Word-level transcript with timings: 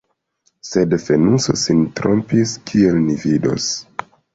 Sed 0.69 0.95
Fenuso 1.03 1.57
sin 1.67 1.85
trompis, 2.03 2.59
kiel 2.69 3.03
ni 3.09 3.23
vidos. 3.29 3.75